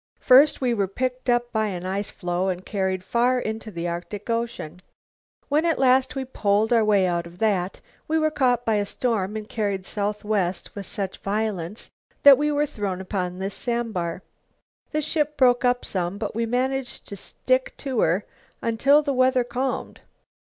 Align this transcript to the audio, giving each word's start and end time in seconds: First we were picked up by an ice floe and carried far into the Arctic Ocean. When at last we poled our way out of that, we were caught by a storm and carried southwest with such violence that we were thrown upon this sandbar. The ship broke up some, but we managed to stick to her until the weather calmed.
First 0.19 0.61
we 0.61 0.73
were 0.73 0.87
picked 0.87 1.29
up 1.29 1.51
by 1.51 1.67
an 1.67 1.85
ice 1.85 2.09
floe 2.09 2.49
and 2.49 2.65
carried 2.65 3.03
far 3.03 3.39
into 3.39 3.69
the 3.69 3.87
Arctic 3.87 4.31
Ocean. 4.31 4.81
When 5.47 5.63
at 5.63 5.77
last 5.77 6.15
we 6.15 6.25
poled 6.25 6.73
our 6.73 6.83
way 6.83 7.05
out 7.05 7.27
of 7.27 7.37
that, 7.37 7.81
we 8.07 8.17
were 8.17 8.31
caught 8.31 8.65
by 8.65 8.77
a 8.77 8.85
storm 8.87 9.35
and 9.35 9.47
carried 9.47 9.85
southwest 9.85 10.73
with 10.73 10.87
such 10.87 11.19
violence 11.19 11.91
that 12.23 12.39
we 12.39 12.51
were 12.51 12.65
thrown 12.65 12.99
upon 12.99 13.37
this 13.37 13.53
sandbar. 13.53 14.23
The 14.89 15.03
ship 15.03 15.37
broke 15.37 15.63
up 15.63 15.85
some, 15.85 16.17
but 16.17 16.33
we 16.33 16.47
managed 16.47 17.07
to 17.09 17.15
stick 17.15 17.75
to 17.77 17.99
her 17.99 18.25
until 18.59 19.03
the 19.03 19.13
weather 19.13 19.43
calmed. 19.43 20.01